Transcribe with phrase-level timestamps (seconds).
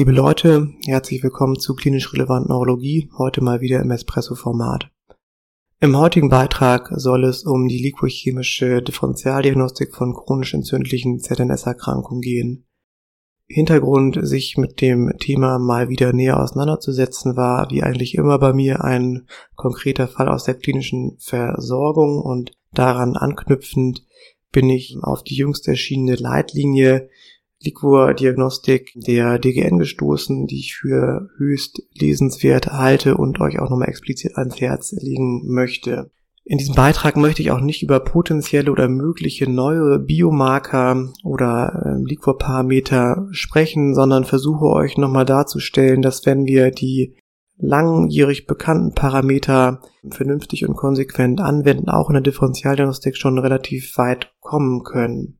[0.00, 4.88] Liebe Leute, herzlich willkommen zu klinisch relevant Neurologie, heute mal wieder im Espresso-Format.
[5.78, 12.64] Im heutigen Beitrag soll es um die liquochemische Differentialdiagnostik von chronisch entzündlichen ZNS-Erkrankungen gehen.
[13.46, 18.82] Hintergrund, sich mit dem Thema mal wieder näher auseinanderzusetzen, war wie eigentlich immer bei mir
[18.82, 24.06] ein konkreter Fall aus der klinischen Versorgung und daran anknüpfend
[24.50, 27.10] bin ich auf die jüngst erschienene Leitlinie
[27.62, 34.36] Liquor-Diagnostik der DGN gestoßen, die ich für höchst lesenswert halte und euch auch nochmal explizit
[34.36, 36.10] ans Herz legen möchte.
[36.44, 42.02] In diesem Beitrag möchte ich auch nicht über potenzielle oder mögliche neue Biomarker oder äh,
[42.02, 47.14] Liquorparameter sprechen, sondern versuche euch nochmal darzustellen, dass wenn wir die
[47.58, 54.82] langjährig bekannten Parameter vernünftig und konsequent anwenden, auch in der Differentialdiagnostik schon relativ weit kommen
[54.82, 55.39] können.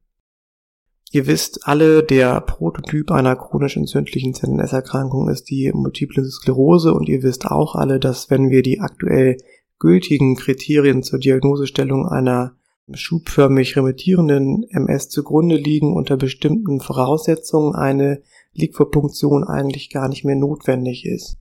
[1.13, 7.25] Ihr wisst alle, der Prototyp einer chronisch entzündlichen ZNS-Erkrankung ist die Multiple Sklerose und ihr
[7.25, 9.37] wisst auch alle, dass wenn wir die aktuell
[9.81, 12.55] gültigen Kriterien zur Diagnosestellung einer
[12.93, 18.23] schubförmig remittierenden MS zugrunde liegen, unter bestimmten Voraussetzungen eine
[18.53, 21.39] Liquorpunktion eigentlich gar nicht mehr notwendig ist.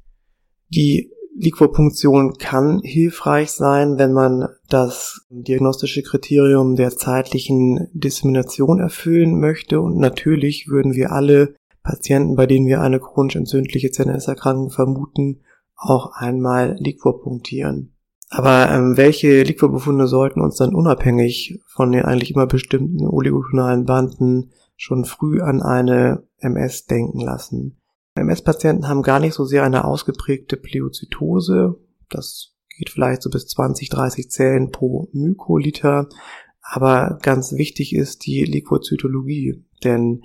[0.69, 9.79] Die Liquorpunktion kann hilfreich sein, wenn man das diagnostische Kriterium der zeitlichen Dissemination erfüllen möchte
[9.79, 15.39] und natürlich würden wir alle Patienten, bei denen wir eine chronisch entzündliche ZNS-Erkrankung vermuten,
[15.77, 17.93] auch einmal Liquor punktieren.
[18.29, 24.51] Aber ähm, welche Liquorbefunde sollten uns dann unabhängig von den eigentlich immer bestimmten oligotonalen Banden
[24.75, 27.78] schon früh an eine MS denken lassen?
[28.19, 31.75] MS-Patienten haben gar nicht so sehr eine ausgeprägte Pleozytose.
[32.09, 36.07] Das geht vielleicht so bis 20, 30 Zellen pro Mykoliter.
[36.61, 40.23] Aber ganz wichtig ist die Liquozytologie, denn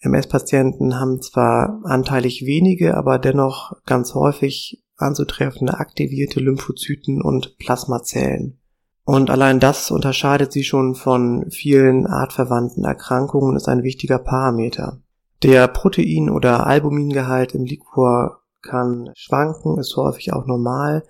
[0.00, 8.58] MS-Patienten haben zwar anteilig wenige, aber dennoch ganz häufig anzutreffende aktivierte Lymphozyten und Plasmazellen.
[9.04, 15.02] Und allein das unterscheidet sie schon von vielen artverwandten Erkrankungen und ist ein wichtiger Parameter.
[15.44, 21.04] Der Protein- oder Albumingehalt im Liquor kann schwanken, ist häufig auch normal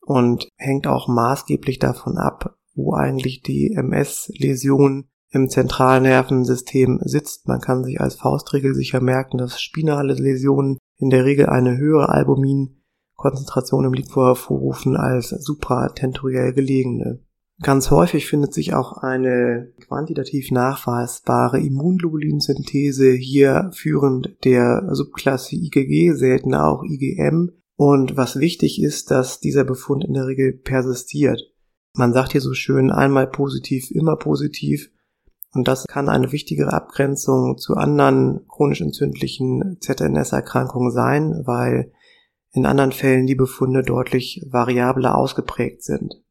[0.00, 7.46] und hängt auch maßgeblich davon ab, wo eigentlich die MS-Läsion im Zentralnervensystem sitzt.
[7.46, 12.08] Man kann sich als Faustregel sicher merken, dass spinale Läsionen in der Regel eine höhere
[12.08, 17.22] Albuminkonzentration im Liquor hervorrufen als supratentoriell gelegene.
[17.62, 26.66] Ganz häufig findet sich auch eine quantitativ nachweisbare Immunglobulinsynthese, hier führend der Subklasse IgG, seltener
[26.66, 27.52] auch IgM.
[27.76, 31.40] Und was wichtig ist, dass dieser Befund in der Regel persistiert.
[31.94, 34.90] Man sagt hier so schön einmal positiv, immer positiv.
[35.52, 41.92] Und das kann eine wichtigere Abgrenzung zu anderen chronisch entzündlichen ZNS-Erkrankungen sein, weil
[42.50, 46.23] in anderen Fällen die Befunde deutlich variabler ausgeprägt sind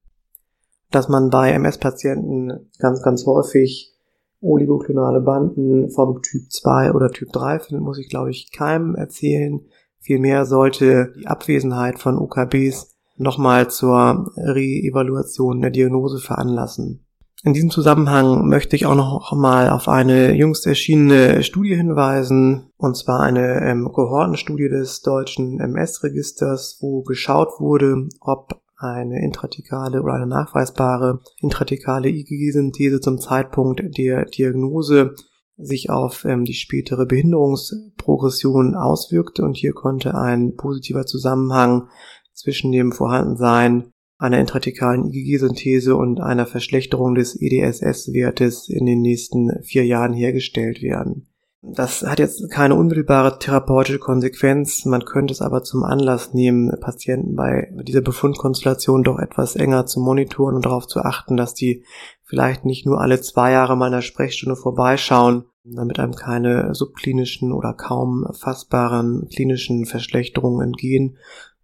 [0.96, 3.94] dass man bei MS-Patienten ganz, ganz häufig
[4.42, 9.62] oligoklonale Banden vom Typ 2 oder Typ 3 findet, muss ich glaube ich keinem erzählen.
[10.00, 17.06] Vielmehr sollte die Abwesenheit von UKBs nochmal zur Re-Evaluation der Diagnose veranlassen.
[17.46, 22.96] In diesem Zusammenhang möchte ich auch noch mal auf eine jüngst erschienene Studie hinweisen, und
[22.96, 30.28] zwar eine ähm, Kohortenstudie des deutschen MS-Registers, wo geschaut wurde, ob eine intratikale oder eine
[30.28, 35.16] nachweisbare intratikale IgG-Synthese zum Zeitpunkt der Diagnose
[35.58, 41.90] sich auf ähm, die spätere Behinderungsprogression auswirkte und hier konnte ein positiver Zusammenhang
[42.34, 49.86] zwischen dem Vorhandensein einer intratikalen IgG-Synthese und einer Verschlechterung des EDSS-Wertes in den nächsten vier
[49.86, 51.33] Jahren hergestellt werden.
[51.66, 54.84] Das hat jetzt keine unmittelbare therapeutische Konsequenz.
[54.84, 60.02] Man könnte es aber zum Anlass nehmen, Patienten bei dieser Befundkonstellation doch etwas enger zu
[60.02, 61.86] monitoren und darauf zu achten, dass die
[62.22, 67.54] vielleicht nicht nur alle zwei Jahre mal in der Sprechstunde vorbeischauen, damit einem keine subklinischen
[67.54, 71.16] oder kaum fassbaren klinischen Verschlechterungen entgehen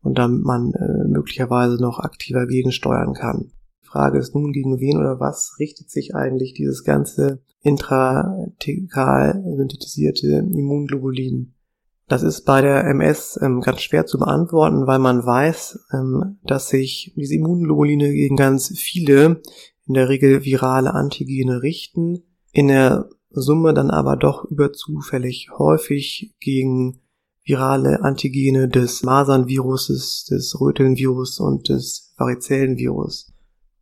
[0.02, 3.52] und damit man äh, möglicherweise noch aktiver gegensteuern kann.
[3.90, 11.54] Frage ist nun, gegen wen oder was richtet sich eigentlich dieses ganze intratekal synthetisierte Immunglobulin.
[12.08, 16.70] Das ist bei der MS ähm, ganz schwer zu beantworten, weil man weiß, ähm, dass
[16.70, 19.42] sich diese Immunglobuline gegen ganz viele,
[19.86, 27.02] in der Regel virale Antigene richten, in der Summe dann aber doch überzufällig häufig gegen
[27.44, 33.32] virale Antigene des Masernviruses, des Rötelnvirus und des Varizellenvirus.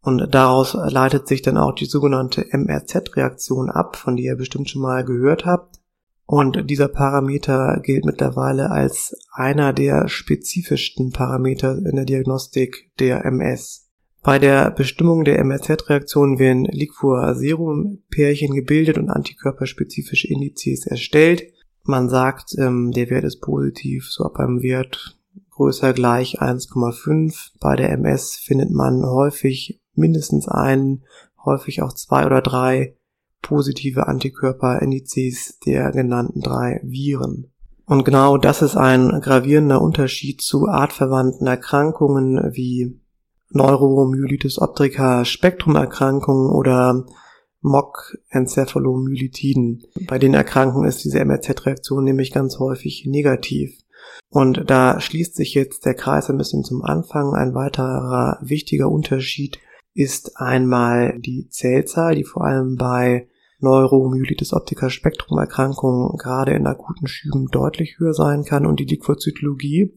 [0.07, 4.81] Und daraus leitet sich dann auch die sogenannte MRZ-Reaktion ab, von der ihr bestimmt schon
[4.81, 5.81] mal gehört habt.
[6.25, 13.89] Und dieser Parameter gilt mittlerweile als einer der spezifischsten Parameter in der Diagnostik der MS.
[14.23, 21.43] Bei der Bestimmung der MRZ-Reaktion werden Liquor-Serum-Pärchen gebildet und antikörperspezifische Indizes erstellt.
[21.83, 25.17] Man sagt, ähm, der Wert ist positiv, so ab einem Wert
[25.49, 27.51] größer gleich 1,5.
[27.59, 31.03] Bei der MS findet man häufig mindestens einen,
[31.43, 32.95] häufig auch zwei oder drei
[33.41, 37.51] positive Antikörperindizes der genannten drei Viren.
[37.85, 42.99] Und genau das ist ein gravierender Unterschied zu artverwandten Erkrankungen wie
[43.51, 47.05] Neuromyelitis optica, Spektrumerkrankungen oder
[47.61, 49.83] MOC-Enzephalomyelitiden.
[50.07, 53.79] Bei den Erkrankungen ist diese MRZ-Reaktion nämlich ganz häufig negativ.
[54.29, 57.33] Und da schließt sich jetzt der Kreis ein bisschen zum Anfang.
[57.33, 59.59] Ein weiterer wichtiger Unterschied
[59.97, 63.27] ist einmal die Zellzahl, die vor allem bei
[63.59, 69.95] Neuromyelitis optica Spektrumerkrankungen gerade in akuten Schüben deutlich höher sein kann und die Liquozytologie,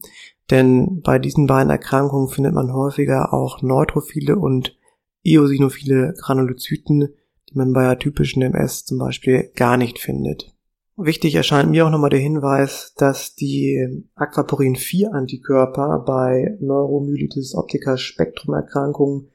[0.49, 4.75] denn bei diesen beiden Erkrankungen findet man häufiger auch neutrophile und
[5.23, 7.09] eosinophile Granulozyten,
[7.49, 10.51] die man bei atypischen MS zum Beispiel gar nicht findet.
[10.97, 17.97] Wichtig erscheint mir auch nochmal der Hinweis, dass die Aquaporin 4 Antikörper bei Neuromyelitis optica
[17.97, 19.29] Spektrumerkrankungen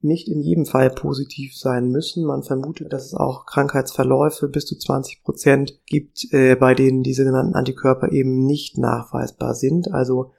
[0.00, 2.24] nicht in jedem Fall positiv sein müssen.
[2.24, 7.24] Man vermutet, dass es auch Krankheitsverläufe bis zu 20 Prozent gibt, äh, bei denen diese
[7.24, 9.90] genannten Antikörper eben nicht nachweisbar sind.
[9.92, 10.32] Also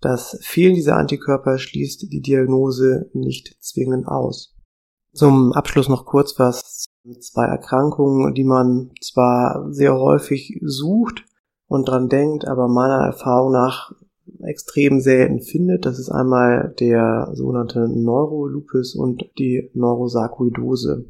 [0.00, 4.54] das Fehlen dieser Antikörper schließt die Diagnose nicht zwingend aus.
[5.12, 6.84] Zum Abschluss noch kurz was
[7.20, 11.24] zwei Erkrankungen, die man zwar sehr häufig sucht
[11.66, 13.92] und dran denkt, aber meiner Erfahrung nach
[14.42, 15.86] extrem selten findet.
[15.86, 21.06] Das ist einmal der sogenannte Neurolupus und die Neurosarkoidose.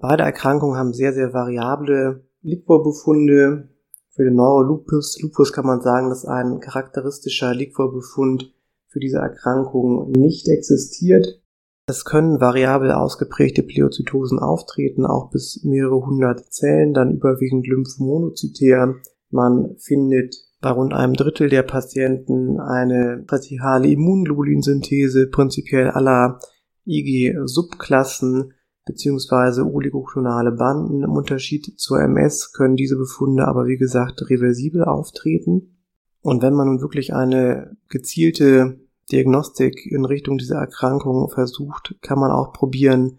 [0.00, 3.68] Beide Erkrankungen haben sehr, sehr variable Liquorbefunde.
[4.10, 8.52] Für den Neurolupus Lupus kann man sagen, dass ein charakteristischer Liquorbefund
[8.88, 11.40] für diese Erkrankung nicht existiert.
[11.86, 18.96] Es können variabel ausgeprägte Pleozytosen auftreten, auch bis mehrere hundert Zellen, dann überwiegend lymphmonozytär.
[19.30, 26.38] Man findet bei rund einem Drittel der Patienten eine prätikale Immunglobulinsynthese prinzipiell aller
[26.86, 28.52] IG-Subklassen
[28.84, 31.02] beziehungsweise oligoklonale Banden.
[31.02, 35.76] Im Unterschied zur MS können diese Befunde aber wie gesagt reversibel auftreten.
[36.22, 38.80] Und wenn man nun wirklich eine gezielte
[39.10, 43.18] Diagnostik in Richtung dieser Erkrankung versucht, kann man auch probieren,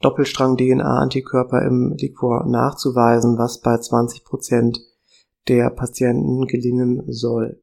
[0.00, 4.80] Doppelstrang-DNA-Antikörper im Liquor nachzuweisen, was bei 20 Prozent
[5.50, 7.60] der Patienten gelingen soll.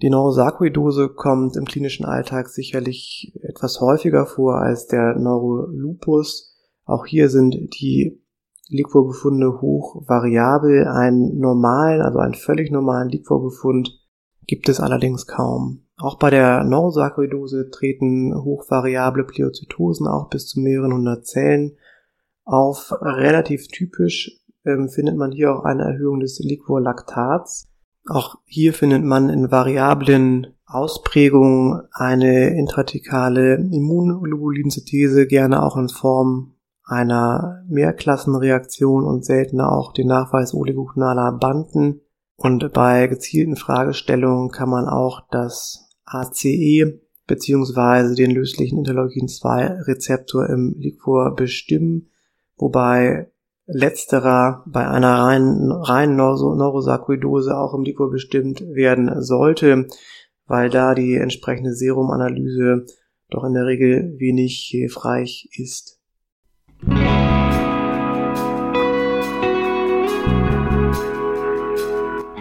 [0.00, 6.56] Die Neurosarkoidose kommt im klinischen Alltag sicherlich etwas häufiger vor als der Neurolupus.
[6.86, 8.22] Auch hier sind die
[8.68, 10.88] Liquorbefunde hoch variabel.
[10.88, 14.00] Einen normalen, also einen völlig normalen Liquorbefund
[14.46, 15.82] gibt es allerdings kaum.
[15.98, 21.76] Auch bei der Neurosarkoidose treten hochvariable Pleozytosen auch bis zu mehreren hundert Zellen
[22.44, 22.94] auf.
[23.02, 27.68] Relativ typisch ähm, findet man hier auch eine Erhöhung des Liquorlaktats.
[28.08, 37.64] Auch hier findet man in variablen Ausprägungen eine intratikale Immunglobulinsynthese, gerne auch in Form einer
[37.68, 42.00] Mehrklassenreaktion und seltener auch den Nachweis oligoklonaler Banden.
[42.36, 51.36] Und bei gezielten Fragestellungen kann man auch das ACE beziehungsweise den löslichen Interleukin-2-Rezeptor im Liquor
[51.36, 52.08] bestimmen,
[52.56, 53.30] wobei
[53.72, 59.86] letzterer bei einer reinen, reinen Neurosarkoidose auch im Liquor bestimmt werden sollte,
[60.46, 62.86] weil da die entsprechende Serumanalyse
[63.30, 65.98] doch in der Regel wenig hilfreich ist.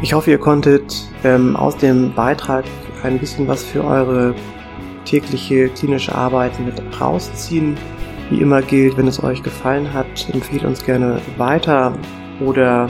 [0.01, 2.63] Ich hoffe, ihr konntet ähm, aus dem Beitrag
[3.03, 4.33] ein bisschen was für eure
[5.05, 7.77] tägliche klinische Arbeit mit rausziehen.
[8.29, 11.93] Wie immer gilt, wenn es euch gefallen hat, empfehlt uns gerne weiter
[12.39, 12.87] oder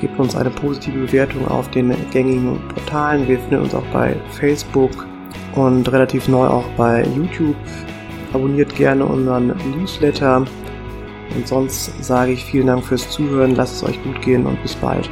[0.00, 3.28] gebt uns eine positive Bewertung auf den gängigen Portalen.
[3.28, 5.06] Wir finden uns auch bei Facebook
[5.54, 7.56] und relativ neu auch bei YouTube.
[8.32, 10.46] Abonniert gerne unseren Newsletter.
[11.36, 14.74] Und sonst sage ich vielen Dank fürs Zuhören, lasst es euch gut gehen und bis
[14.74, 15.10] bald.